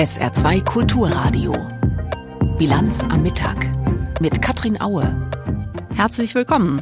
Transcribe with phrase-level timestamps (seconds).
[0.00, 1.52] SR2 Kulturradio.
[2.56, 3.70] Bilanz am Mittag
[4.18, 5.14] mit Katrin Aue.
[5.94, 6.80] Herzlich willkommen.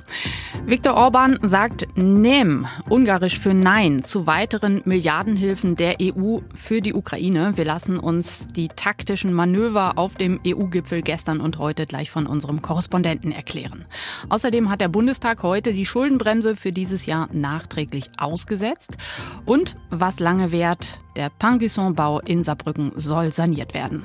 [0.69, 7.57] Viktor Orban sagt Nehm, ungarisch für Nein, zu weiteren Milliardenhilfen der EU für die Ukraine.
[7.57, 12.61] Wir lassen uns die taktischen Manöver auf dem EU-Gipfel gestern und heute gleich von unserem
[12.61, 13.87] Korrespondenten erklären.
[14.29, 18.99] Außerdem hat der Bundestag heute die Schuldenbremse für dieses Jahr nachträglich ausgesetzt.
[19.47, 24.05] Und was lange währt, der Panguisson-Bau in Saarbrücken soll saniert werden.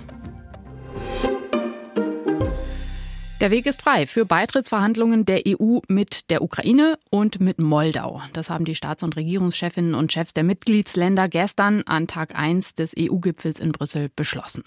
[3.44, 8.22] Der Weg ist frei für Beitrittsverhandlungen der EU mit der Ukraine und mit Moldau.
[8.32, 12.94] Das haben die Staats- und Regierungschefinnen und Chefs der Mitgliedsländer gestern an Tag 1 des
[12.98, 14.64] EU-Gipfels in Brüssel beschlossen.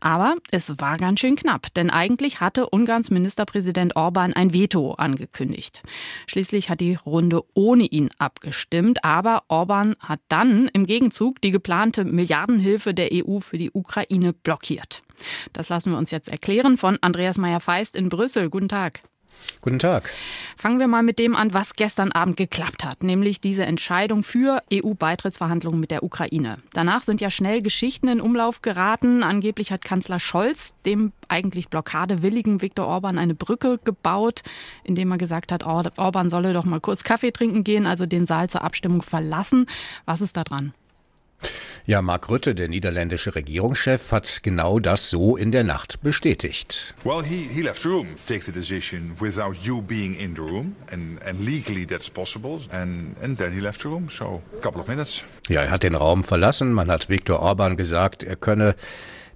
[0.00, 5.82] Aber es war ganz schön knapp, denn eigentlich hatte Ungarns Ministerpräsident Orban ein Veto angekündigt.
[6.28, 12.04] Schließlich hat die Runde ohne ihn abgestimmt, aber Orban hat dann im Gegenzug die geplante
[12.04, 15.02] Milliardenhilfe der EU für die Ukraine blockiert.
[15.52, 18.50] Das lassen wir uns jetzt erklären von Andreas Meyer-Feist in Brüssel.
[18.50, 19.00] Guten Tag.
[19.62, 20.10] Guten Tag.
[20.56, 24.62] Fangen wir mal mit dem an, was gestern Abend geklappt hat, nämlich diese Entscheidung für
[24.72, 26.58] EU-Beitrittsverhandlungen mit der Ukraine.
[26.72, 29.22] Danach sind ja schnell Geschichten in Umlauf geraten.
[29.22, 34.42] Angeblich hat Kanzler Scholz dem eigentlich blockadewilligen Viktor Orban eine Brücke gebaut,
[34.84, 38.48] indem er gesagt hat, Orban solle doch mal kurz Kaffee trinken gehen, also den Saal
[38.48, 39.66] zur Abstimmung verlassen.
[40.06, 40.72] Was ist da dran?
[41.86, 46.94] Ja, Mark Rutte, der niederländische Regierungschef, hat genau das so in der Nacht bestätigt.
[47.04, 51.20] Well, he, he left room, take the decision without you being in the room, and,
[51.26, 54.88] and legally that's possible, and, and then he left the room, so a couple of
[54.88, 55.24] minutes.
[55.48, 56.72] Ja, er hat den Raum verlassen.
[56.72, 58.74] Man hat Viktor Orban gesagt, er könne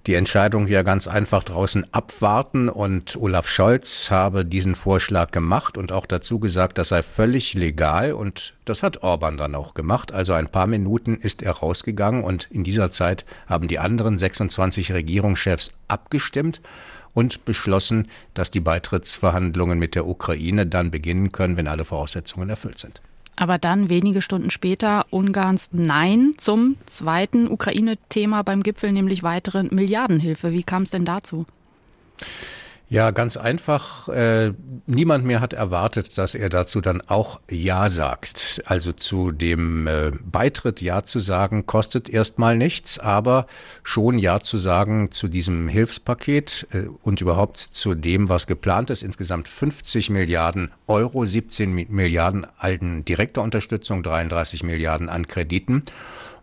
[0.07, 5.91] die Entscheidung ja ganz einfach draußen abwarten und Olaf Scholz habe diesen Vorschlag gemacht und
[5.91, 10.11] auch dazu gesagt, das sei völlig legal und das hat Orban dann auch gemacht.
[10.11, 14.93] Also ein paar Minuten ist er rausgegangen und in dieser Zeit haben die anderen 26
[14.93, 16.61] Regierungschefs abgestimmt
[17.15, 22.77] und beschlossen, dass die Beitrittsverhandlungen mit der Ukraine dann beginnen können, wenn alle Voraussetzungen erfüllt
[22.77, 23.01] sind.
[23.35, 30.51] Aber dann wenige Stunden später Ungarns Nein zum zweiten Ukraine-Thema beim Gipfel, nämlich weitere Milliardenhilfe.
[30.51, 31.45] Wie kam es denn dazu?
[32.87, 34.09] Ja, ganz einfach.
[34.09, 34.53] Äh,
[34.85, 38.61] niemand mehr hat erwartet, dass er dazu dann auch Ja sagt.
[38.67, 43.47] Also zu dem äh, Beitritt Ja zu sagen, kostet erstmal nichts, aber
[43.83, 49.01] schon Ja zu sagen zu diesem Hilfspaket äh, und überhaupt zu dem, was geplant ist.
[49.01, 55.85] Insgesamt 50 Milliarden Euro, 17 Milliarden alten direkter Unterstützung, 33 Milliarden an Krediten.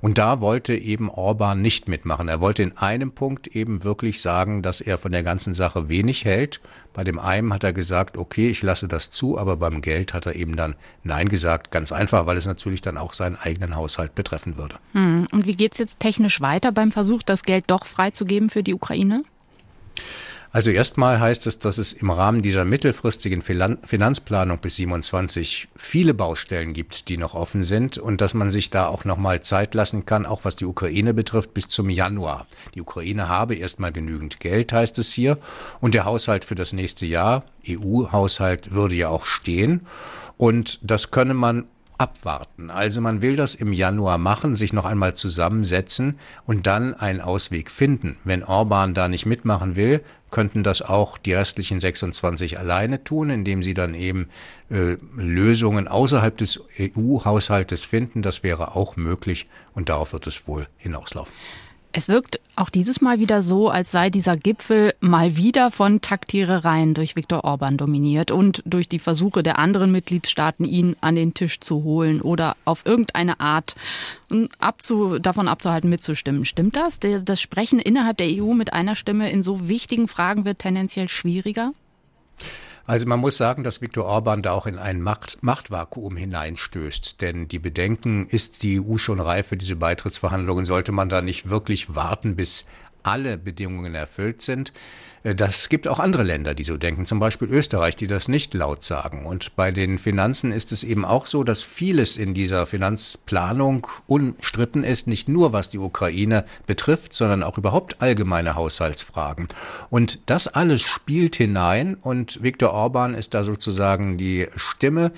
[0.03, 2.27] Und da wollte eben Orban nicht mitmachen.
[2.27, 6.25] Er wollte in einem Punkt eben wirklich sagen, dass er von der ganzen Sache wenig
[6.25, 6.61] hält.
[6.93, 10.27] Bei dem einen hat er gesagt, okay, ich lasse das zu, aber beim Geld hat
[10.27, 10.75] er eben dann
[11.05, 11.71] Nein gesagt.
[11.71, 14.75] Ganz einfach, weil es natürlich dann auch seinen eigenen Haushalt betreffen würde.
[14.91, 15.29] Hm.
[15.31, 19.23] Und wie geht's jetzt technisch weiter beim Versuch, das Geld doch freizugeben für die Ukraine?
[20.55, 26.75] Also erstmal heißt es, dass es im Rahmen dieser mittelfristigen Finanzplanung bis 27 viele Baustellen
[26.75, 30.05] gibt, die noch offen sind und dass man sich da auch noch mal Zeit lassen
[30.05, 32.47] kann, auch was die Ukraine betrifft, bis zum Januar.
[32.75, 35.39] Die Ukraine habe erstmal genügend Geld, heißt es hier,
[35.81, 39.87] und der Haushalt für das nächste Jahr, EU-Haushalt, würde ja auch stehen.
[40.37, 41.65] Und das könne man
[41.97, 42.69] abwarten.
[42.71, 47.71] Also man will das im Januar machen, sich noch einmal zusammensetzen und dann einen Ausweg
[47.71, 48.17] finden.
[48.25, 50.03] Wenn Orban da nicht mitmachen will,
[50.33, 54.29] könnten das auch die restlichen 26 alleine tun, indem sie dann eben
[54.71, 58.23] äh, Lösungen außerhalb des EU-Haushaltes finden.
[58.23, 61.33] Das wäre auch möglich und darauf wird es wohl hinauslaufen.
[61.95, 66.95] Es wirkt auch dieses Mal wieder so, als sei dieser Gipfel mal wieder von Taktierereien
[66.95, 71.61] durch Viktor Orban dominiert und durch die Versuche der anderen Mitgliedstaaten, ihn an den Tisch
[71.61, 73.77] zu holen oder auf irgendeine Art
[74.59, 76.47] abzu, davon abzuhalten, mitzustimmen.
[76.47, 76.99] Stimmt das?
[76.99, 81.73] Das Sprechen innerhalb der EU mit einer Stimme in so wichtigen Fragen wird tendenziell schwieriger?
[82.87, 87.21] Also man muss sagen, dass Viktor Orban da auch in ein Macht Machtvakuum hineinstößt.
[87.21, 91.49] Denn die Bedenken, ist die EU schon reif für diese Beitrittsverhandlungen, sollte man da nicht
[91.49, 92.65] wirklich warten, bis
[93.03, 94.73] alle Bedingungen erfüllt sind.
[95.23, 98.55] Äh, das gibt auch andere Länder, die so denken, zum Beispiel Österreich, die das nicht
[98.55, 99.25] laut sagen.
[99.27, 104.85] Und bei den Finanzen ist es eben auch so, dass vieles in dieser Finanzplanung unstritten
[104.85, 109.49] ist, nicht nur was die Ukraine betrifft, sondern auch überhaupt allgemeine Haushaltsfragen.
[109.91, 115.13] Und das alles spielt hinein und Viktor Orban ist da sozusagen die Stimme,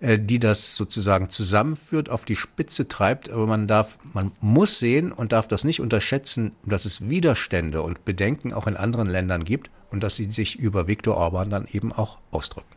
[0.00, 3.30] äh, die das sozusagen zusammenführt, auf die Spitze treibt.
[3.30, 8.04] Aber man darf, man muss sehen und darf das nicht unterschätzen, dass es Widerstände und
[8.04, 11.92] Bedenken auch in anderen Ländern gibt und dass sie sich über Viktor Orban dann eben
[11.92, 12.68] auch ausdrücken.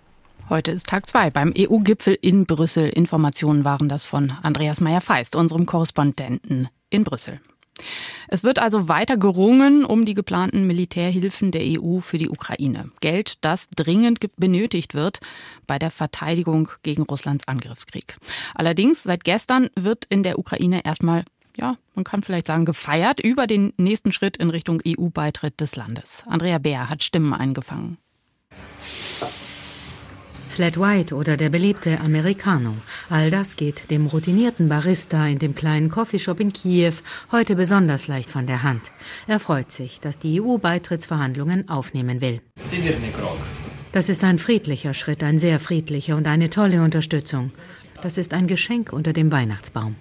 [0.49, 2.89] Heute ist Tag zwei beim EU-Gipfel in Brüssel.
[2.89, 7.39] Informationen waren das von Andreas Meyer-Feist, unserem Korrespondenten in Brüssel.
[8.27, 12.89] Es wird also weiter gerungen um die geplanten Militärhilfen der EU für die Ukraine.
[12.99, 15.19] Geld, das dringend benötigt wird
[15.67, 18.17] bei der Verteidigung gegen Russlands Angriffskrieg.
[18.53, 21.23] Allerdings seit gestern wird in der Ukraine erstmal
[21.57, 26.23] ja, man kann vielleicht sagen, gefeiert über den nächsten Schritt in Richtung EU-Beitritt des Landes.
[26.27, 27.97] Andrea Bär hat Stimmen eingefangen.
[30.51, 32.75] Flat White oder der beliebte Americano.
[33.09, 36.93] All das geht dem routinierten Barista in dem kleinen Coffeeshop in Kiew
[37.31, 38.91] heute besonders leicht von der Hand.
[39.27, 42.41] Er freut sich, dass die EU-Beitrittsverhandlungen aufnehmen will.
[43.93, 47.51] Das ist ein friedlicher Schritt, ein sehr friedlicher und eine tolle Unterstützung.
[48.01, 49.95] Das ist ein Geschenk unter dem Weihnachtsbaum.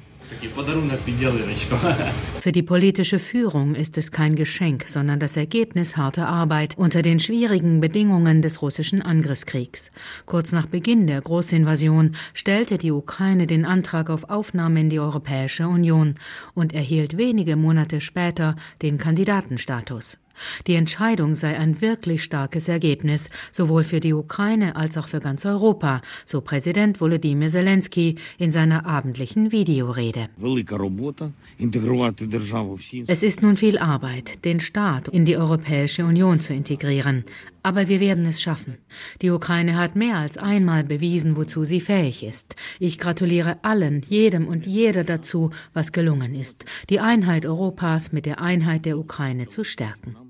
[2.41, 7.19] Für die politische Führung ist es kein Geschenk, sondern das Ergebnis harter Arbeit unter den
[7.19, 9.91] schwierigen Bedingungen des russischen Angriffskriegs.
[10.27, 15.67] Kurz nach Beginn der Großinvasion stellte die Ukraine den Antrag auf Aufnahme in die Europäische
[15.67, 16.15] Union
[16.55, 20.19] und erhielt wenige Monate später den Kandidatenstatus.
[20.67, 25.45] Die Entscheidung sei ein wirklich starkes Ergebnis, sowohl für die Ukraine als auch für ganz
[25.47, 30.29] Europa, so Präsident Volodymyr Zelensky in seiner abendlichen Videorede.
[33.07, 37.25] Es ist nun viel Arbeit, den Staat in die Europäische Union zu integrieren.
[37.63, 38.79] Aber wir werden es schaffen.
[39.21, 42.57] Die Ukraine hat mehr als einmal bewiesen, wozu sie fähig ist.
[42.79, 48.41] Ich gratuliere allen, jedem und jeder dazu, was gelungen ist, die Einheit Europas mit der
[48.41, 50.30] Einheit der Ukraine zu stärken.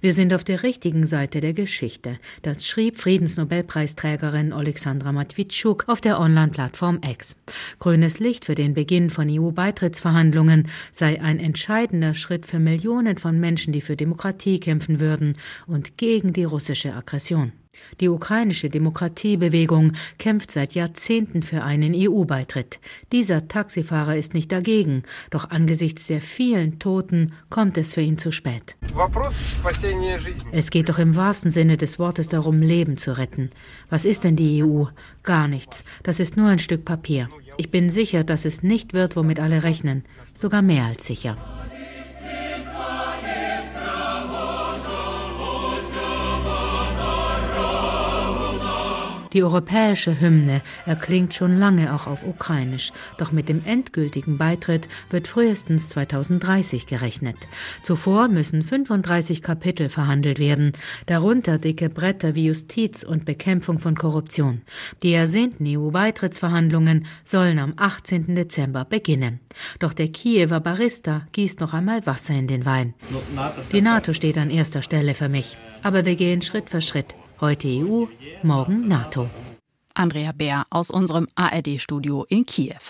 [0.00, 2.18] Wir sind auf der richtigen Seite der Geschichte.
[2.42, 7.36] Das schrieb Friedensnobelpreisträgerin Alexandra Matwitschuk auf der Online-Plattform X.
[7.78, 13.72] Grünes Licht für den Beginn von EU-Beitrittsverhandlungen sei ein entscheidender Schritt für Millionen von Menschen,
[13.72, 15.36] die für Demokratie kämpfen würden
[15.68, 17.52] und gegen die russische Aggression.
[18.00, 22.78] Die ukrainische Demokratiebewegung kämpft seit Jahrzehnten für einen EU-Beitritt.
[23.12, 28.32] Dieser Taxifahrer ist nicht dagegen, doch angesichts der vielen Toten kommt es für ihn zu
[28.32, 28.76] spät.
[30.52, 33.50] Es geht doch im wahrsten Sinne des Wortes darum, Leben zu retten.
[33.90, 34.84] Was ist denn die EU?
[35.22, 35.84] Gar nichts.
[36.02, 37.28] Das ist nur ein Stück Papier.
[37.56, 40.04] Ich bin sicher, dass es nicht wird, womit alle rechnen.
[40.34, 41.36] Sogar mehr als sicher.
[49.32, 55.28] Die europäische Hymne erklingt schon lange auch auf Ukrainisch, doch mit dem endgültigen Beitritt wird
[55.28, 57.36] frühestens 2030 gerechnet.
[57.82, 60.72] Zuvor müssen 35 Kapitel verhandelt werden,
[61.06, 64.62] darunter dicke Bretter wie Justiz und Bekämpfung von Korruption.
[65.02, 68.34] Die ersehnten EU-Beitrittsverhandlungen sollen am 18.
[68.34, 69.40] Dezember beginnen.
[69.78, 72.94] Doch der Kiewer Barista gießt noch einmal Wasser in den Wein.
[73.72, 77.14] Die NATO steht an erster Stelle für mich, aber wir gehen Schritt für Schritt.
[77.40, 78.06] Heute EU,
[78.42, 79.30] morgen NATO.
[79.94, 82.82] Andrea Bär aus unserem ARD-Studio in Kiew.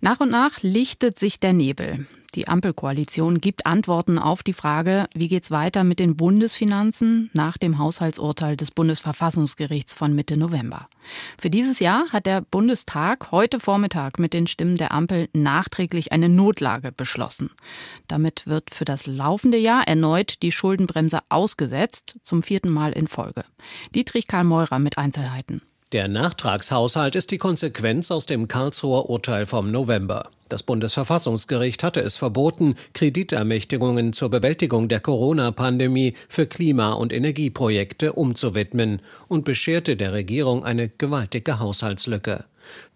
[0.00, 2.06] Nach und nach lichtet sich der Nebel.
[2.34, 7.78] Die Ampelkoalition gibt Antworten auf die Frage, wie geht's weiter mit den Bundesfinanzen nach dem
[7.78, 10.88] Haushaltsurteil des Bundesverfassungsgerichts von Mitte November.
[11.38, 16.28] Für dieses Jahr hat der Bundestag heute Vormittag mit den Stimmen der Ampel nachträglich eine
[16.28, 17.50] Notlage beschlossen.
[18.08, 23.44] Damit wird für das laufende Jahr erneut die Schuldenbremse ausgesetzt, zum vierten Mal in Folge.
[23.94, 25.62] Dietrich Karl Meurer mit Einzelheiten.
[25.94, 30.28] Der Nachtragshaushalt ist die Konsequenz aus dem Karlsruher Urteil vom November.
[30.48, 39.02] Das Bundesverfassungsgericht hatte es verboten, Kreditermächtigungen zur Bewältigung der Corona-Pandemie für Klima- und Energieprojekte umzuwidmen
[39.28, 42.44] und bescherte der Regierung eine gewaltige Haushaltslücke.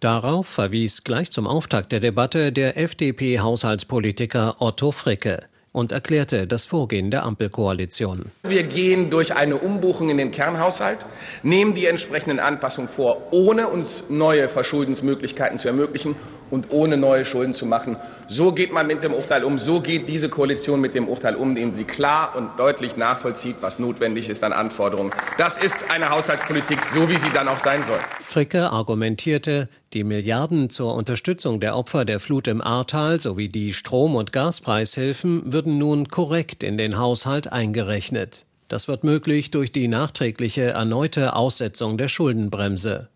[0.00, 7.10] Darauf verwies gleich zum Auftakt der Debatte der FDP-Haushaltspolitiker Otto Fricke und erklärte das Vorgehen
[7.10, 8.26] der Ampelkoalition.
[8.42, 10.98] Wir gehen durch eine Umbuchung in den Kernhaushalt,
[11.42, 16.16] nehmen die entsprechenden Anpassungen vor, ohne uns neue Verschuldensmöglichkeiten zu ermöglichen
[16.50, 17.96] und ohne neue Schulden zu machen.
[18.26, 21.50] So geht man mit dem Urteil um, so geht diese Koalition mit dem Urteil um,
[21.50, 25.12] indem sie klar und deutlich nachvollzieht, was notwendig ist an Anforderungen.
[25.36, 27.98] Das ist eine Haushaltspolitik, so wie sie dann auch sein soll.
[28.20, 34.16] Fricke argumentierte, die Milliarden zur Unterstützung der Opfer der Flut im Ahrtal sowie die Strom-
[34.16, 38.44] und Gaspreishilfen würden nun korrekt in den Haushalt eingerechnet.
[38.68, 43.08] Das wird möglich durch die nachträgliche erneute Aussetzung der Schuldenbremse.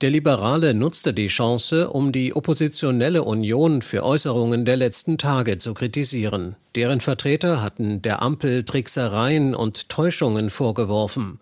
[0.00, 5.74] Der Liberale nutzte die Chance, um die oppositionelle Union für Äußerungen der letzten Tage zu
[5.74, 6.56] kritisieren.
[6.74, 11.38] Deren Vertreter hatten der Ampel Tricksereien und Täuschungen vorgeworfen.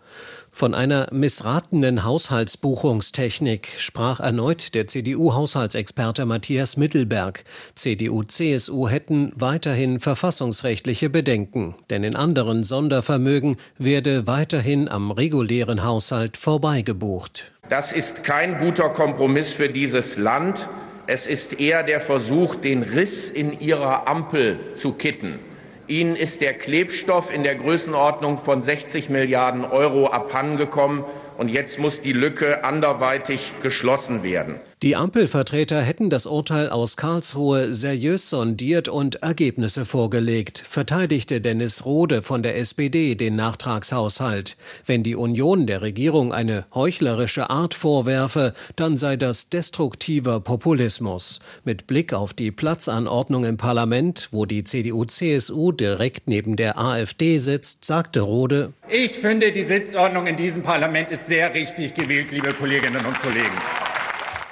[0.55, 7.43] Von einer missratenen Haushaltsbuchungstechnik sprach erneut der CDU-Haushaltsexperte Matthias Mittelberg.
[7.73, 17.52] CDU-CSU hätten weiterhin verfassungsrechtliche Bedenken, denn in anderen Sondervermögen werde weiterhin am regulären Haushalt vorbeigebucht.
[17.69, 20.67] Das ist kein guter Kompromiss für dieses Land
[21.07, 25.39] Es ist eher der Versuch, den Riss in ihrer Ampel zu kitten.
[25.87, 31.03] Ihnen ist der Klebstoff in der Größenordnung von 60 Milliarden Euro abhandengekommen
[31.37, 34.59] und jetzt muss die Lücke anderweitig geschlossen werden.
[34.83, 42.21] Die Ampelvertreter hätten das Urteil aus Karlsruhe seriös sondiert und Ergebnisse vorgelegt, verteidigte Dennis Rode
[42.21, 44.57] von der SPD den Nachtragshaushalt.
[44.85, 51.39] Wenn die Union der Regierung eine heuchlerische Art vorwerfe, dann sei das destruktiver Populismus.
[51.63, 57.85] Mit Blick auf die Platzanordnung im Parlament, wo die CDU-CSU direkt neben der AfD sitzt,
[57.85, 63.05] sagte Rode, Ich finde, die Sitzordnung in diesem Parlament ist sehr richtig gewählt, liebe Kolleginnen
[63.05, 63.92] und Kollegen.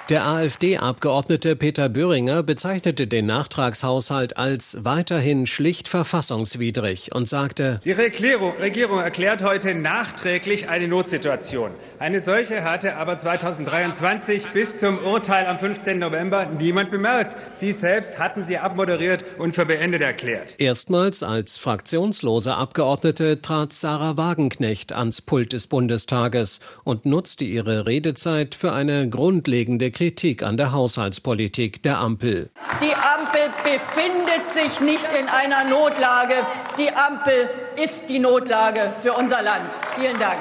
[0.08, 8.56] Der AfD-Abgeordnete Peter Böhringer bezeichnete den Nachtragshaushalt als weiterhin schlicht verfassungswidrig und sagte, Die Regierung,
[8.56, 11.70] Regierung erklärt heute nachträglich eine Notsituation.
[12.00, 16.00] Eine solche hatte aber 2023 bis zum Urteil am 15.
[16.00, 17.36] November niemand bemerkt.
[17.52, 20.56] Sie selbst hatten sie abmoderiert und für beendet erklärt.
[20.58, 28.56] Erstmals als fraktionslose Abgeordnete trat Sarah Wagenknecht ans Pult des Bundestages und nutzte ihre Redezeit
[28.56, 32.50] für eine grundlegende Kritik an der Haushaltspolitik der Ampel.
[32.80, 36.34] Die Ampel befindet sich nicht in einer Notlage.
[36.78, 37.48] Die Ampel
[37.82, 39.70] ist die Notlage für unser Land.
[39.98, 40.38] Vielen Dank.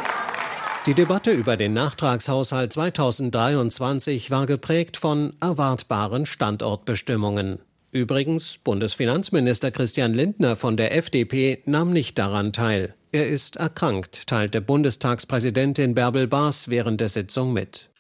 [0.88, 7.60] Die Debatte über den Nachtragshaushalt 2023 war geprägt von erwartbaren Standortbestimmungen.
[7.92, 12.96] Übrigens, Bundesfinanzminister Christian Lindner von der FDP nahm nicht daran teil.
[13.12, 17.91] Er ist erkrankt, teilte Bundestagspräsidentin Bärbel Baas während der Sitzung mit.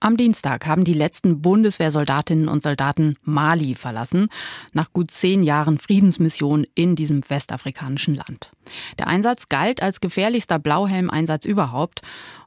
[0.00, 4.28] Am Dienstag haben die letzten Bundeswehrsoldatinnen und Soldaten Mali verlassen,
[4.72, 8.50] nach gut zehn Jahren Friedensmission in diesem westafrikanischen Land.
[8.98, 12.02] Der Einsatz galt als gefährlichster Blauhelm-Einsatz überhaupt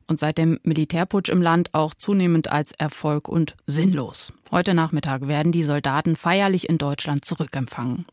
[0.07, 4.33] und seit dem Militärputsch im Land auch zunehmend als Erfolg und sinnlos.
[4.51, 8.05] Heute Nachmittag werden die Soldaten feierlich in Deutschland zurückempfangen.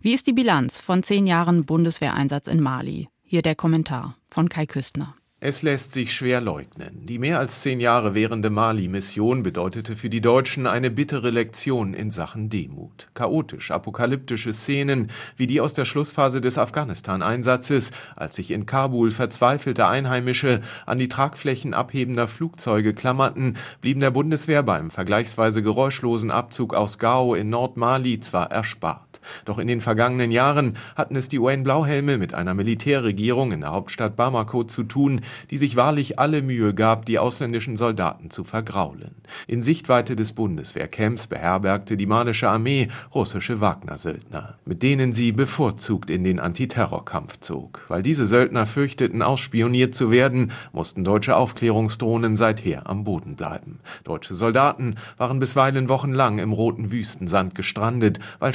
[0.00, 3.08] Wie ist die Bilanz von zehn Jahren Bundeswehreinsatz in Mali?
[3.24, 5.14] Hier der Kommentar von Kai Küstner.
[5.42, 7.06] Es lässt sich schwer leugnen.
[7.06, 12.10] Die mehr als zehn Jahre währende Mali-Mission bedeutete für die Deutschen eine bittere Lektion in
[12.10, 13.08] Sachen Demut.
[13.14, 19.86] Chaotisch apokalyptische Szenen wie die aus der Schlussphase des Afghanistan-Einsatzes, als sich in Kabul verzweifelte
[19.86, 26.98] Einheimische an die Tragflächen abhebender Flugzeuge klammerten, blieben der Bundeswehr beim vergleichsweise geräuschlosen Abzug aus
[26.98, 29.09] Gao in Nordmali zwar erspart.
[29.44, 34.16] Doch in den vergangenen Jahren hatten es die UN-Blauhelme mit einer Militärregierung in der Hauptstadt
[34.16, 39.16] Bamako zu tun, die sich wahrlich alle Mühe gab, die ausländischen Soldaten zu vergraulen.
[39.46, 46.24] In Sichtweite des Bundeswehrcamps beherbergte die malische Armee russische Wagner-Söldner, mit denen sie bevorzugt in
[46.24, 47.84] den Antiterrorkampf zog.
[47.88, 53.80] Weil diese Söldner fürchteten, ausspioniert zu werden, mussten deutsche Aufklärungsdrohnen seither am Boden bleiben.
[54.04, 58.54] Deutsche Soldaten waren bisweilen wochenlang im roten Wüstensand gestrandet, weil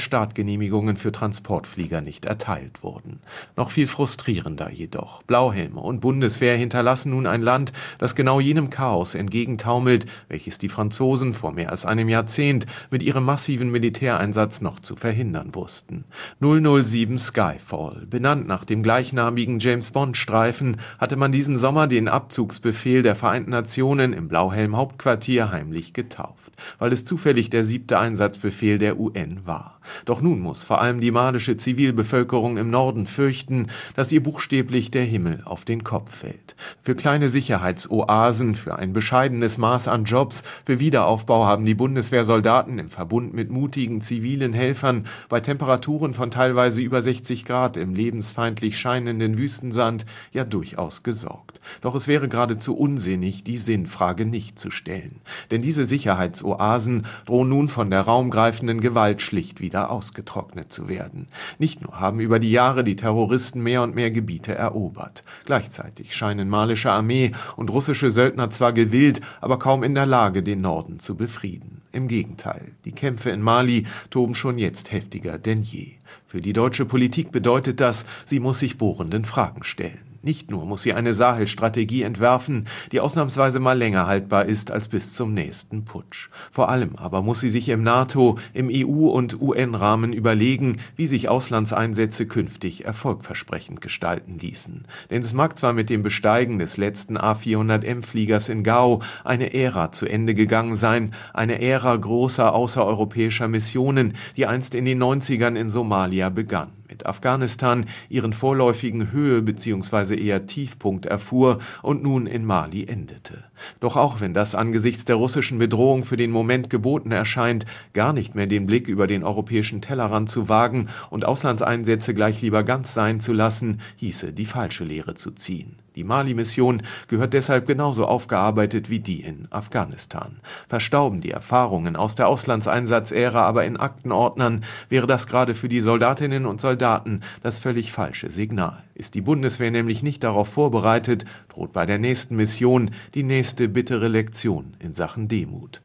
[0.66, 3.20] Startgenehmigungen für Transportflieger nicht erteilt wurden.
[3.56, 5.24] Noch viel frustrierender jedoch.
[5.24, 11.34] Blauhelme und Bundeswehr hinterlassen nun ein Land, das genau jenem Chaos entgegentaumelt, welches die Franzosen
[11.34, 16.06] vor mehr als einem Jahrzehnt mit ihrem massiven Militäreinsatz noch zu verhindern wussten.
[16.40, 23.04] 007 Skyfall, benannt nach dem gleichnamigen James Bond Streifen, hatte man diesen Sommer den Abzugsbefehl
[23.04, 29.00] der Vereinten Nationen im Blauhelm Hauptquartier heimlich getauft, weil es zufällig der siebte Einsatzbefehl der
[29.00, 29.80] UN war.
[30.06, 35.04] Doch nun muss vor allem die malische Zivilbevölkerung im Norden fürchten, dass ihr buchstäblich der
[35.04, 36.56] Himmel auf den Kopf fällt.
[36.84, 42.90] Für kleine Sicherheitsoasen, für ein bescheidenes Maß an Jobs, für Wiederaufbau haben die Bundeswehrsoldaten im
[42.90, 49.40] Verbund mit mutigen zivilen Helfern bei Temperaturen von teilweise über 60 Grad im lebensfeindlich scheinenden
[49.40, 51.60] Wüstensand ja durchaus gesorgt.
[51.82, 55.22] Doch es wäre geradezu unsinnig, die Sinnfrage nicht zu stellen.
[55.50, 60.35] Denn diese Sicherheitsoasen drohen nun von der raumgreifenden Gewalt schlicht wieder ausgetrocknet
[60.70, 61.28] zu werden.
[61.60, 65.24] Nicht nur haben über die Jahre die Terroristen mehr und mehr Gebiete erobert.
[65.46, 70.62] Gleichzeitig scheinen malische Armee und russische Söldner zwar gewillt, aber kaum in der Lage, den
[70.62, 71.82] Norden zu befrieden.
[71.92, 75.94] Im Gegenteil, die Kämpfe in Mali toben schon jetzt heftiger denn je.
[76.28, 80.05] Für die deutsche Politik bedeutet das, sie muss sich bohrenden Fragen stellen.
[80.26, 85.14] Nicht nur muss sie eine Sahel-Strategie entwerfen, die ausnahmsweise mal länger haltbar ist als bis
[85.14, 86.30] zum nächsten Putsch.
[86.50, 91.30] Vor allem aber muss sie sich im NATO, im EU- und UN-Rahmen überlegen, wie sich
[91.30, 94.88] Auslandseinsätze künftig erfolgversprechend gestalten ließen.
[95.12, 100.08] Denn es mag zwar mit dem Besteigen des letzten A400M-Fliegers in Gao eine Ära zu
[100.08, 106.30] Ende gegangen sein, eine Ära großer außereuropäischer Missionen, die einst in den 90ern in Somalia
[106.30, 106.72] begann.
[106.88, 110.16] Mit Afghanistan ihren vorläufigen Höhe- bzw.
[110.16, 113.44] eher Tiefpunkt erfuhr und nun in Mali endete.
[113.80, 118.36] Doch auch wenn das angesichts der russischen Bedrohung für den Moment geboten erscheint, gar nicht
[118.36, 123.20] mehr den Blick über den europäischen Tellerrand zu wagen und Auslandseinsätze gleich lieber ganz sein
[123.20, 125.78] zu lassen, hieße die falsche Lehre zu ziehen.
[125.96, 130.38] Die Mali-Mission gehört deshalb genauso aufgearbeitet wie die in Afghanistan.
[130.68, 136.46] Verstauben die Erfahrungen aus der Auslandseinsatzära aber in Aktenordnern, wäre das gerade für die Soldatinnen
[136.46, 138.84] und Soldaten das völlig falsche Signal.
[138.94, 144.08] Ist die Bundeswehr nämlich nicht darauf vorbereitet, droht bei der nächsten Mission die nächste bittere
[144.08, 145.82] Lektion in Sachen Demut.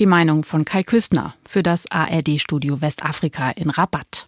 [0.00, 4.26] Die Meinung von Kai Küstner für das ARD-Studio Westafrika in Rabatt.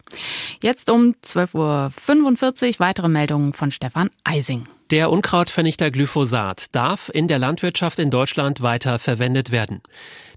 [0.63, 4.65] Jetzt um 12.45 Uhr weitere Meldungen von Stefan Eising.
[4.93, 9.81] Der Unkrautvernichter Glyphosat darf in der Landwirtschaft in Deutschland weiter verwendet werden.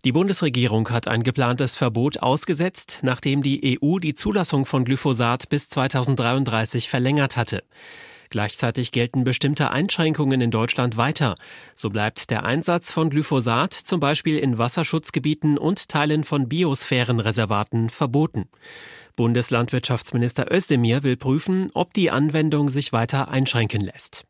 [0.06, 5.70] Die Bundesregierung hat ein geplantes Verbot ausgesetzt, nachdem die EU die Zulassung von Glyphosat bis
[5.70, 7.62] 2033 verlängert hatte.
[8.32, 11.36] Gleichzeitig gelten bestimmte Einschränkungen in Deutschland weiter.
[11.76, 18.50] So bleibt der Einsatz von Glyphosat zum Beispiel in Wasserschutzgebieten und Teilen von Biosphärenreservaten verboten.
[19.16, 24.26] Bundeslandwirtschaftsminister Özdemir will prüfen, ob die Anwendung sich weiter einschränken lässt.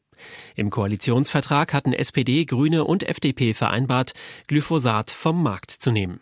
[0.56, 4.14] Im Koalitionsvertrag hatten SPD, Grüne und FDP vereinbart,
[4.48, 6.20] Glyphosat vom Markt zu nehmen.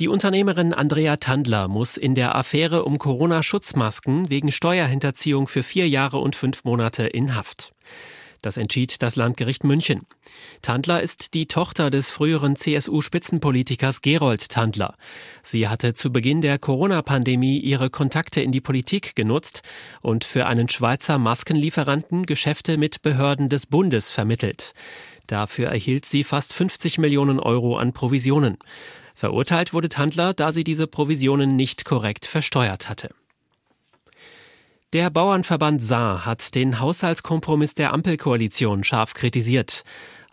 [0.00, 6.18] Die Unternehmerin Andrea Tandler muss in der Affäre um Corona-Schutzmasken wegen Steuerhinterziehung für vier Jahre
[6.18, 7.74] und fünf Monate in Haft.
[8.42, 10.06] Das entschied das Landgericht München.
[10.62, 14.96] Tandler ist die Tochter des früheren CSU-Spitzenpolitikers Gerold Tandler.
[15.42, 19.62] Sie hatte zu Beginn der Corona-Pandemie ihre Kontakte in die Politik genutzt
[20.00, 24.72] und für einen Schweizer Maskenlieferanten Geschäfte mit Behörden des Bundes vermittelt.
[25.26, 28.56] Dafür erhielt sie fast 50 Millionen Euro an Provisionen.
[29.14, 33.10] Verurteilt wurde Tandler, da sie diese Provisionen nicht korrekt versteuert hatte.
[34.92, 39.84] Der Bauernverband Saar hat den Haushaltskompromiss der Ampelkoalition scharf kritisiert.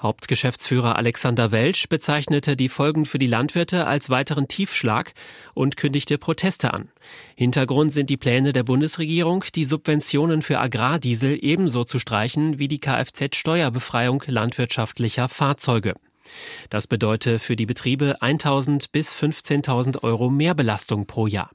[0.01, 5.13] Hauptgeschäftsführer Alexander Welsch bezeichnete die Folgen für die Landwirte als weiteren Tiefschlag
[5.53, 6.89] und kündigte Proteste an.
[7.35, 12.79] Hintergrund sind die Pläne der Bundesregierung, die Subventionen für Agrardiesel ebenso zu streichen wie die
[12.79, 15.93] Kfz-Steuerbefreiung landwirtschaftlicher Fahrzeuge.
[16.71, 21.51] Das bedeutet für die Betriebe 1.000 bis 15.000 Euro Mehrbelastung pro Jahr.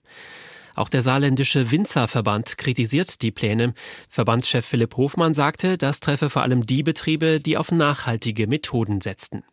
[0.75, 3.75] Auch der saarländische Winzerverband kritisiert die Pläne.
[4.09, 9.45] Verbandschef Philipp Hofmann sagte, das treffe vor allem die Betriebe, die auf nachhaltige Methoden setzten.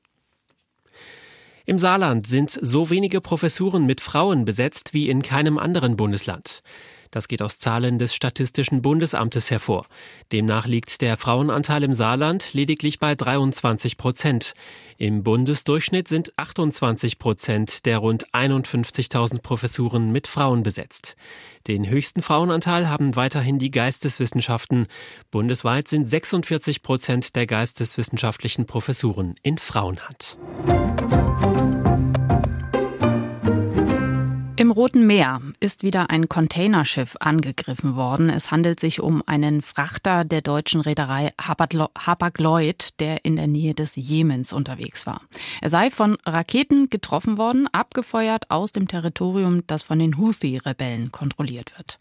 [1.65, 6.63] Im Saarland sind so wenige Professuren mit Frauen besetzt wie in keinem anderen Bundesland.
[7.11, 9.87] Das geht aus Zahlen des Statistischen Bundesamtes hervor.
[10.31, 14.53] Demnach liegt der Frauenanteil im Saarland lediglich bei 23 Prozent.
[14.97, 21.15] Im Bundesdurchschnitt sind 28 Prozent der rund 51.000 Professuren mit Frauen besetzt.
[21.67, 24.87] Den höchsten Frauenanteil haben weiterhin die Geisteswissenschaften.
[25.31, 30.37] Bundesweit sind 46 Prozent der geisteswissenschaftlichen Professuren in Frauenhand.
[34.59, 38.29] Im Roten Meer ist wieder ein Containerschiff angegriffen worden.
[38.29, 43.95] Es handelt sich um einen Frachter der deutschen Reederei Hapag-Lloyd, der in der Nähe des
[43.95, 45.21] Jemens unterwegs war.
[45.61, 51.71] Er sei von Raketen getroffen worden, abgefeuert aus dem Territorium, das von den Houthi-Rebellen kontrolliert
[51.77, 51.97] wird.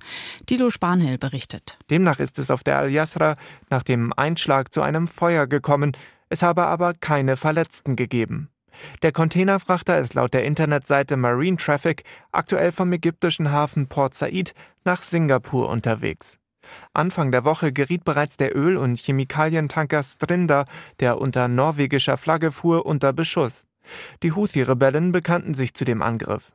[0.47, 1.79] Tilo Spanhill berichtet.
[1.91, 3.35] Demnach ist es auf der Al-Yasra
[3.71, 5.93] nach dem Einschlag zu einem Feuer gekommen.
[6.29, 8.51] Es habe aber keine Verletzten gegeben.
[9.03, 15.03] Der Containerfrachter ist laut der Internetseite Marine Traffic aktuell vom ägyptischen Hafen Port Said nach
[15.03, 16.39] Singapur unterwegs.
[16.93, 20.65] Anfang der Woche geriet bereits der Öl- und Chemikalientanker Strinda,
[21.01, 23.67] der unter norwegischer Flagge fuhr, unter Beschuss.
[24.23, 26.53] Die Houthi-Rebellen bekannten sich zu dem Angriff.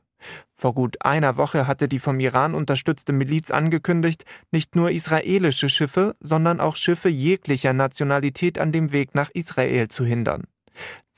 [0.55, 6.15] Vor gut einer Woche hatte die vom Iran unterstützte Miliz angekündigt, nicht nur israelische Schiffe,
[6.21, 10.43] sondern auch Schiffe jeglicher Nationalität an dem Weg nach Israel zu hindern.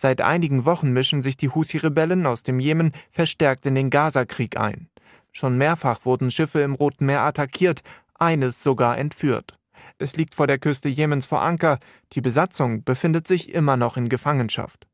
[0.06, 4.88] Seit einigen Wochen mischen sich die Houthi-Rebellen aus dem Jemen verstärkt in den Gaza-Krieg ein.
[5.32, 7.82] Schon mehrfach wurden Schiffe im Roten Meer attackiert,
[8.14, 9.58] eines sogar entführt.
[9.98, 11.80] Es liegt vor der Küste Jemens vor Anker,
[12.14, 14.86] die Besatzung befindet sich immer noch in Gefangenschaft.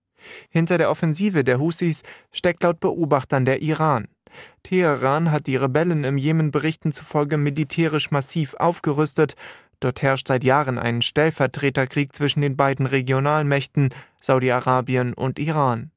[0.48, 4.08] Hinter der Offensive der Houthis steckt laut Beobachtern der Iran.
[4.64, 9.36] Teheran hat die Rebellen im Jemen Berichten zufolge militärisch massiv aufgerüstet,
[9.82, 13.90] Dort herrscht seit Jahren ein Stellvertreterkrieg zwischen den beiden Regionalmächten
[14.22, 15.92] Saudi-Arabien und Iran.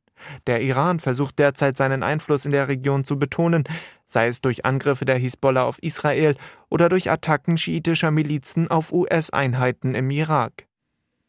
[0.47, 3.65] Der Iran versucht derzeit seinen Einfluss in der Region zu betonen,
[4.07, 6.35] sei es durch Angriffe der Hisbollah auf Israel
[6.71, 10.67] oder durch Attacken schiitischer Milizen auf US-Einheiten im Irak.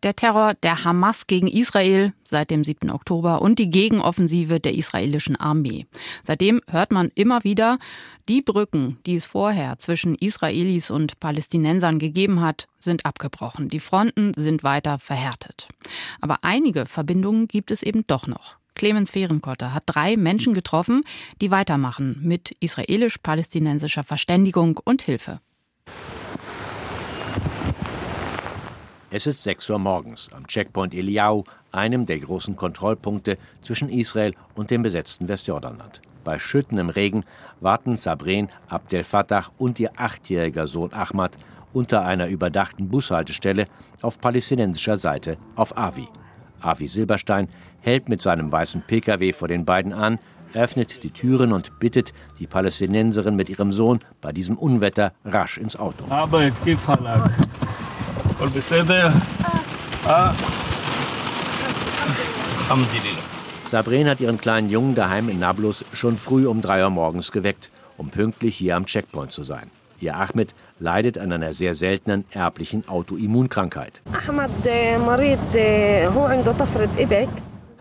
[0.05, 2.91] Der Terror der Hamas gegen Israel seit dem 7.
[2.91, 5.87] Oktober und die Gegenoffensive der israelischen Armee.
[6.23, 7.79] Seitdem hört man immer wieder,
[8.29, 13.69] die Brücken, die es vorher zwischen Israelis und Palästinensern gegeben hat, sind abgebrochen.
[13.69, 15.69] Die Fronten sind weiter verhärtet.
[16.21, 18.57] Aber einige Verbindungen gibt es eben doch noch.
[18.75, 21.03] Clemens Fehrenkotter hat drei Menschen getroffen,
[21.41, 25.39] die weitermachen mit israelisch-palästinensischer Verständigung und Hilfe.
[29.11, 34.71] Es ist 6 Uhr morgens am Checkpoint Eliau, einem der großen Kontrollpunkte zwischen Israel und
[34.71, 36.01] dem besetzten Westjordanland.
[36.23, 37.23] Bei schüttendem Regen
[37.61, 41.37] warten Sabren Abdel Fattah und ihr achtjähriger Sohn Ahmad
[41.71, 43.67] unter einer überdachten Bushaltestelle
[44.01, 46.07] auf palästinensischer Seite auf Avi.
[46.59, 47.47] Avi Silberstein
[47.81, 50.17] hält mit seinem weißen Pkw vor den beiden an,
[50.55, 55.75] öffnet die Türen und bittet die Palästinenserin mit ihrem Sohn bei diesem Unwetter rasch ins
[55.75, 56.05] Auto.
[56.09, 56.49] Aber
[63.67, 67.69] Sabrin hat ihren kleinen Jungen daheim in Nablus schon früh um drei Uhr morgens geweckt,
[67.97, 69.71] um pünktlich hier am Checkpoint zu sein.
[70.01, 74.01] Ihr Ahmed leidet an einer sehr seltenen erblichen Autoimmunkrankheit.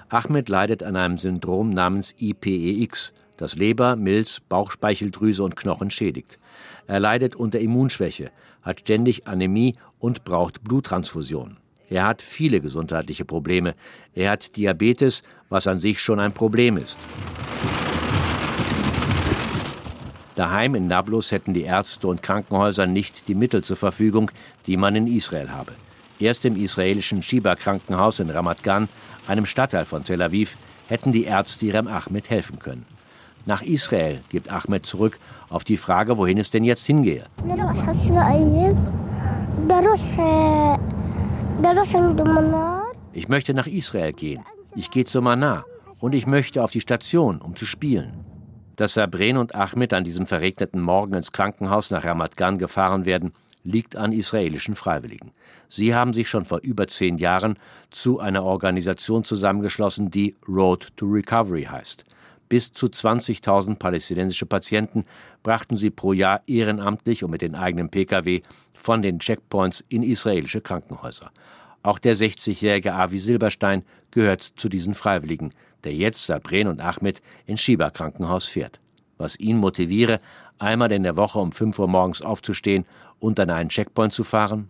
[0.09, 6.39] Ahmed leidet an einem Syndrom namens IPEX, das Leber, Milz, Bauchspeicheldrüse und Knochen schädigt.
[6.87, 8.31] Er leidet unter Immunschwäche,
[8.63, 11.57] hat ständig Anämie und braucht Bluttransfusion.
[11.89, 13.75] Er hat viele gesundheitliche Probleme.
[14.15, 16.99] Er hat Diabetes, was an sich schon ein Problem ist.
[20.35, 24.31] Daheim in Nablus hätten die Ärzte und Krankenhäuser nicht die Mittel zur Verfügung,
[24.67, 25.73] die man in Israel habe.
[26.21, 28.89] Erst im israelischen Shiba-Krankenhaus in Ramat Gan,
[29.27, 32.85] einem Stadtteil von Tel Aviv, hätten die Ärzte ihrem Ahmed helfen können.
[33.47, 37.25] Nach Israel gibt Ahmed zurück auf die Frage, wohin es denn jetzt hingehe.
[43.15, 44.45] Ich möchte nach Israel gehen.
[44.77, 45.65] Ich gehe zu Mana
[46.01, 48.27] und ich möchte auf die Station, um zu spielen.
[48.77, 53.33] Dass Sabren und Ahmed an diesem verregneten Morgen ins Krankenhaus nach Ramat Gan gefahren werden,
[53.63, 55.31] liegt an israelischen Freiwilligen.
[55.71, 57.59] Sie haben sich schon vor über zehn Jahren
[57.91, 62.05] zu einer Organisation zusammengeschlossen, die Road to Recovery heißt.
[62.49, 65.05] Bis zu 20.000 palästinensische Patienten
[65.43, 68.43] brachten sie pro Jahr ehrenamtlich und mit den eigenen Pkw
[68.75, 71.31] von den Checkpoints in israelische Krankenhäuser.
[71.83, 75.53] Auch der 60-jährige Avi Silberstein gehört zu diesen Freiwilligen,
[75.85, 78.81] der jetzt Sabren und Ahmed ins Schieberkrankenhaus fährt.
[79.19, 80.19] Was ihn motiviere,
[80.59, 82.85] einmal in der Woche um 5 Uhr morgens aufzustehen
[83.21, 84.69] und an einen Checkpoint zu fahren?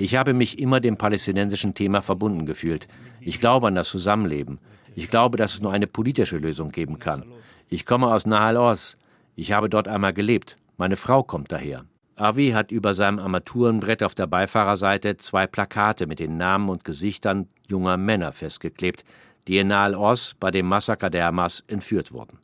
[0.00, 2.86] Ich habe mich immer dem palästinensischen Thema verbunden gefühlt.
[3.20, 4.60] Ich glaube an das Zusammenleben.
[4.94, 7.24] Ich glaube, dass es nur eine politische Lösung geben kann.
[7.68, 8.96] Ich komme aus Nahal Oz.
[9.34, 10.56] Ich habe dort einmal gelebt.
[10.76, 11.84] Meine Frau kommt daher.
[12.14, 17.48] Avi hat über seinem Armaturenbrett auf der Beifahrerseite zwei Plakate mit den Namen und Gesichtern
[17.68, 19.04] junger Männer festgeklebt,
[19.48, 22.38] die in Nahal Oz bei dem Massaker der Hamas entführt wurden.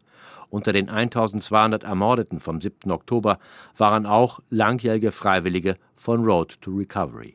[0.55, 2.93] Unter den 1200 Ermordeten vom 7.
[2.93, 3.39] Oktober
[3.77, 7.35] waren auch langjährige Freiwillige von Road to Recovery.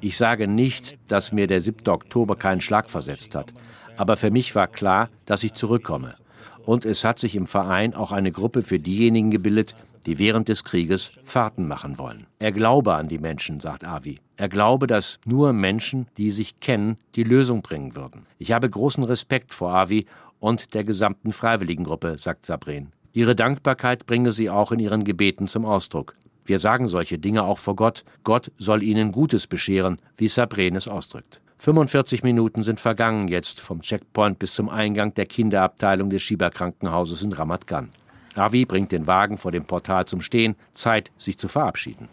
[0.00, 1.88] Ich sage nicht, dass mir der 7.
[1.88, 3.52] Oktober keinen Schlag versetzt hat,
[3.96, 6.16] aber für mich war klar, dass ich zurückkomme.
[6.64, 10.64] Und es hat sich im Verein auch eine Gruppe für diejenigen gebildet, die während des
[10.64, 12.26] Krieges Fahrten machen wollen.
[12.38, 14.18] Er glaube an die Menschen, sagt Avi.
[14.36, 18.26] Er glaube, dass nur Menschen, die sich kennen, die Lösung bringen würden.
[18.38, 20.06] Ich habe großen Respekt vor Avi
[20.38, 22.92] und der gesamten Freiwilligengruppe, sagt Sabrin.
[23.12, 26.14] Ihre Dankbarkeit bringe sie auch in ihren Gebeten zum Ausdruck.
[26.44, 28.04] Wir sagen solche Dinge auch vor Gott.
[28.22, 31.40] Gott soll ihnen Gutes bescheren, wie Sabrin es ausdrückt.
[31.58, 37.32] 45 Minuten sind vergangen jetzt vom Checkpoint bis zum Eingang der Kinderabteilung des Schieberkrankenhauses in
[37.32, 37.90] Ramat Gan.
[38.38, 40.56] Avi bringt den Wagen vor dem Portal zum Stehen.
[40.74, 42.08] Zeit, sich zu verabschieden.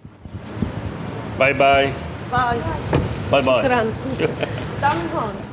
[1.38, 1.91] Bye bye.
[2.29, 2.59] Bye.
[3.29, 3.88] Bye bye.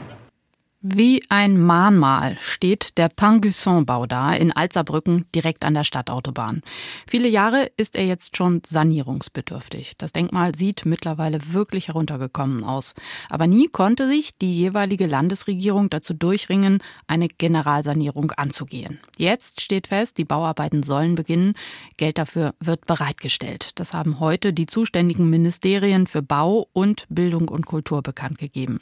[0.82, 6.62] Wie ein Mahnmal steht der Pangusson-Bau da in Alzerbrücken direkt an der Stadtautobahn.
[7.06, 9.98] Viele Jahre ist er jetzt schon sanierungsbedürftig.
[9.98, 12.94] Das Denkmal sieht mittlerweile wirklich heruntergekommen aus.
[13.28, 19.00] Aber nie konnte sich die jeweilige Landesregierung dazu durchringen, eine Generalsanierung anzugehen.
[19.18, 21.52] Jetzt steht fest, die Bauarbeiten sollen beginnen.
[21.98, 23.72] Geld dafür wird bereitgestellt.
[23.74, 28.80] Das haben heute die zuständigen Ministerien für Bau und Bildung und Kultur bekannt gegeben.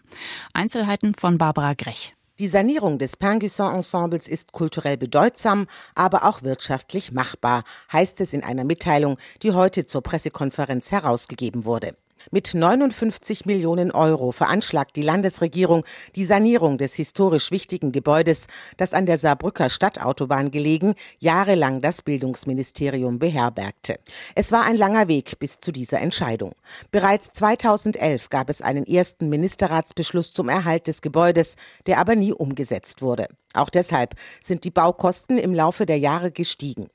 [0.52, 2.14] Einzelheiten von Barbara Frech.
[2.38, 8.64] Die Sanierung des Pinguisson-Ensembles ist kulturell bedeutsam, aber auch wirtschaftlich machbar, heißt es in einer
[8.64, 11.96] Mitteilung, die heute zur Pressekonferenz herausgegeben wurde.
[12.30, 19.06] Mit 59 Millionen Euro veranschlagt die Landesregierung die Sanierung des historisch wichtigen Gebäudes, das an
[19.06, 23.98] der Saarbrücker Stadtautobahn gelegen jahrelang das Bildungsministerium beherbergte.
[24.34, 26.52] Es war ein langer Weg bis zu dieser Entscheidung.
[26.90, 33.02] Bereits 2011 gab es einen ersten Ministerratsbeschluss zum Erhalt des Gebäudes, der aber nie umgesetzt
[33.02, 33.28] wurde.
[33.54, 36.88] Auch deshalb sind die Baukosten im Laufe der Jahre gestiegen.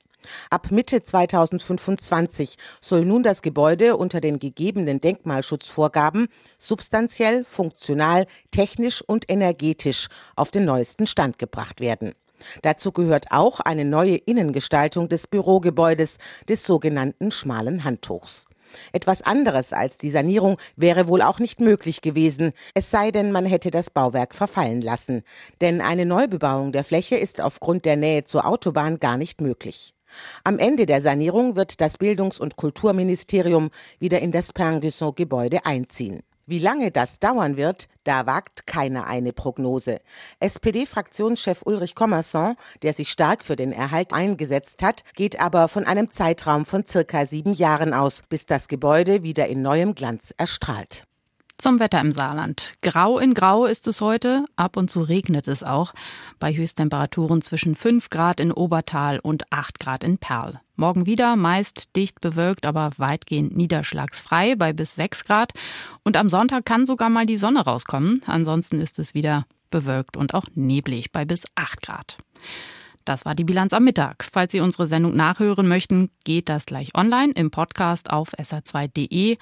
[0.50, 9.30] Ab Mitte 2025 soll nun das Gebäude unter den gegebenen Denkmalschutzvorgaben substanziell, funktional, technisch und
[9.30, 12.14] energetisch auf den neuesten Stand gebracht werden.
[12.62, 18.46] Dazu gehört auch eine neue Innengestaltung des Bürogebäudes, des sogenannten schmalen Handtuchs.
[18.92, 23.46] Etwas anderes als die Sanierung wäre wohl auch nicht möglich gewesen, es sei denn, man
[23.46, 25.22] hätte das Bauwerk verfallen lassen.
[25.60, 29.93] Denn eine Neubebauung der Fläche ist aufgrund der Nähe zur Autobahn gar nicht möglich.
[30.44, 36.22] Am Ende der Sanierung wird das Bildungs- und Kulturministerium wieder in das Pinguisson-Gebäude einziehen.
[36.46, 40.00] Wie lange das dauern wird, da wagt keiner eine Prognose.
[40.40, 46.10] SPD-Fraktionschef Ulrich Commerson, der sich stark für den Erhalt eingesetzt hat, geht aber von einem
[46.10, 51.04] Zeitraum von circa sieben Jahren aus, bis das Gebäude wieder in neuem Glanz erstrahlt.
[51.64, 52.74] Zum Wetter im Saarland.
[52.82, 55.94] Grau in Grau ist es heute, ab und zu regnet es auch,
[56.38, 60.60] bei Höchsttemperaturen zwischen 5 Grad in Obertal und 8 Grad in Perl.
[60.76, 65.52] Morgen wieder meist dicht bewölkt, aber weitgehend niederschlagsfrei bei bis 6 Grad.
[66.02, 68.20] Und am Sonntag kann sogar mal die Sonne rauskommen.
[68.26, 72.18] Ansonsten ist es wieder bewölkt und auch neblig bei bis 8 Grad.
[73.06, 74.28] Das war die Bilanz am Mittag.
[74.30, 79.38] Falls Sie unsere Sendung nachhören möchten, geht das gleich online im Podcast auf sr2.de.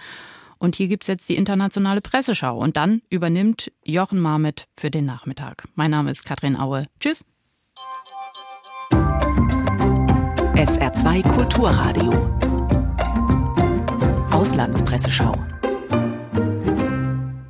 [0.63, 2.57] Und hier gibt es jetzt die internationale Presseschau.
[2.57, 5.65] Und dann übernimmt Jochen Marmit für den Nachmittag.
[5.75, 6.87] Mein Name ist Katrin Aue.
[7.01, 7.25] Tschüss.
[10.55, 12.13] SR2 Kulturradio.
[14.31, 15.35] Auslandspresseschau.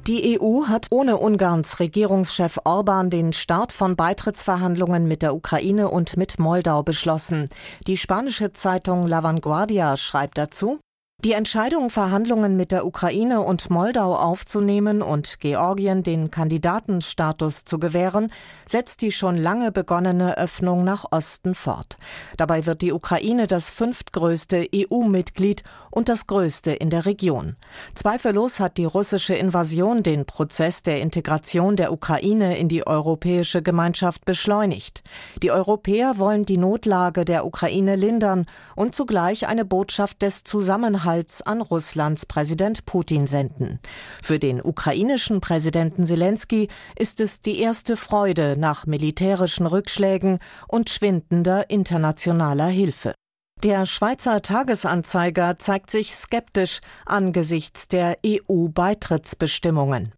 [0.06, 6.16] Die EU hat ohne Ungarns Regierungschef Orban den Start von Beitrittsverhandlungen mit der Ukraine und
[6.16, 7.50] mit Moldau beschlossen.
[7.86, 10.80] Die spanische Zeitung La Vanguardia schreibt dazu,
[11.24, 18.32] die Entscheidung, Verhandlungen mit der Ukraine und Moldau aufzunehmen und Georgien den Kandidatenstatus zu gewähren,
[18.66, 21.96] setzt die schon lange begonnene Öffnung nach Osten fort.
[22.36, 27.54] Dabei wird die Ukraine das fünftgrößte EU-Mitglied und das größte in der Region.
[27.94, 34.24] Zweifellos hat die russische Invasion den Prozess der Integration der Ukraine in die europäische Gemeinschaft
[34.24, 35.04] beschleunigt.
[35.40, 41.42] Die Europäer wollen die Notlage der Ukraine lindern und zugleich eine Botschaft des Zusammenhalts Zusammenhalts
[41.42, 43.80] an Russlands Präsident Putin senden.
[44.22, 51.68] Für den ukrainischen Präsidenten Zelensky ist es die erste Freude nach militärischen Rückschlägen und schwindender
[51.70, 53.14] internationaler Hilfe.
[53.62, 60.12] Der Schweizer Tagesanzeiger zeigt sich skeptisch angesichts der EU-Beitrittsbestimmungen.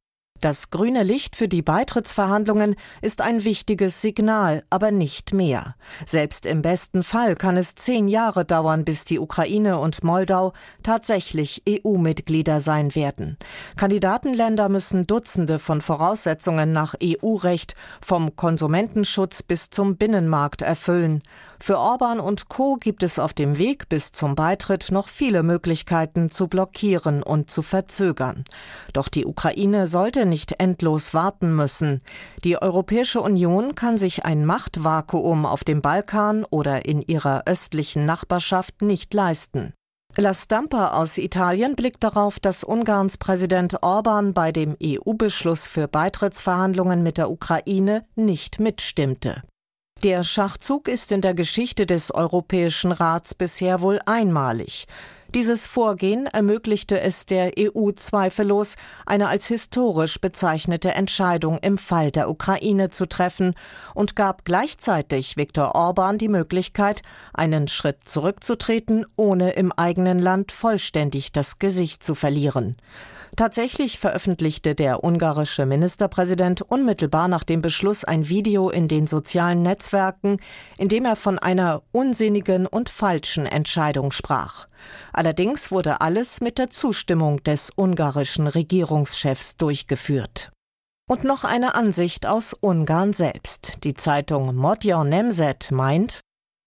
[0.45, 5.75] Das grüne Licht für die Beitrittsverhandlungen ist ein wichtiges Signal, aber nicht mehr.
[6.05, 10.53] Selbst im besten Fall kann es zehn Jahre dauern, bis die Ukraine und Moldau
[10.83, 13.39] tatsächlich EU-Mitglieder sein werden.
[13.79, 21.23] Kandidatenländer müssen Dutzende von Voraussetzungen nach EU-Recht vom Konsumentenschutz bis zum Binnenmarkt erfüllen.
[21.59, 26.31] Für Orban und Co gibt es auf dem Weg bis zum Beitritt noch viele Möglichkeiten
[26.31, 28.45] zu blockieren und zu verzögern.
[28.93, 32.01] Doch die Ukraine sollte nicht endlos warten müssen.
[32.43, 38.83] Die Europäische Union kann sich ein Machtvakuum auf dem Balkan oder in ihrer östlichen Nachbarschaft
[38.83, 39.75] nicht leisten.
[40.17, 47.05] La Stampa aus Italien blickt darauf, dass Ungarns Präsident Orban bei dem EU-Beschluss für Beitrittsverhandlungen
[47.05, 49.45] mit der Ukraine nicht mitstimmte.
[50.03, 54.87] Der Schachzug ist in der Geschichte des Europäischen Rats bisher wohl einmalig.
[55.35, 62.31] Dieses Vorgehen ermöglichte es der EU zweifellos, eine als historisch bezeichnete Entscheidung im Fall der
[62.31, 63.55] Ukraine zu treffen
[63.95, 71.33] und gab gleichzeitig Viktor Orban die Möglichkeit, einen Schritt zurückzutreten, ohne im eigenen Land vollständig
[71.33, 72.77] das Gesicht zu verlieren.
[73.37, 80.39] Tatsächlich veröffentlichte der ungarische Ministerpräsident unmittelbar nach dem Beschluss ein Video in den sozialen Netzwerken,
[80.79, 84.67] in dem er von einer unsinnigen und falschen Entscheidung sprach.
[85.13, 90.53] Allerdings wurde alles mit der Zustimmung des ungarischen Regierungschefs durchgeführt.
[91.11, 93.85] Und noch eine Ansicht aus Ungarn selbst.
[93.85, 96.21] Die Zeitung Modjon Nemzet meint,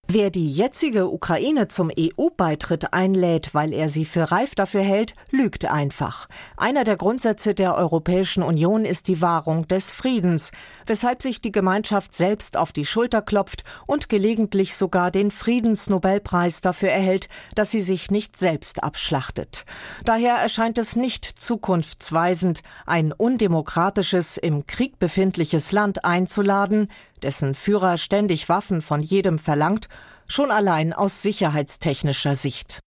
[0.09, 5.65] Wer die jetzige Ukraine zum EU-Beitritt einlädt, weil er sie für reif dafür hält, lügt
[5.65, 6.29] einfach.
[6.55, 10.51] Einer der Grundsätze der Europäischen Union ist die Wahrung des Friedens,
[10.85, 16.89] weshalb sich die Gemeinschaft selbst auf die Schulter klopft und gelegentlich sogar den Friedensnobelpreis dafür
[16.89, 19.65] erhält, dass sie sich nicht selbst abschlachtet.
[20.05, 26.87] Daher erscheint es nicht zukunftsweisend, ein undemokratisches, im Krieg befindliches Land einzuladen,
[27.23, 29.87] dessen Führer ständig Waffen von jedem verlangt,
[30.27, 32.79] schon allein aus sicherheitstechnischer Sicht.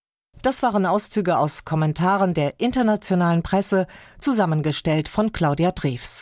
[0.42, 3.86] Das waren Auszüge aus Kommentaren der internationalen Presse,
[4.18, 6.18] zusammengestellt von Claudia Drews.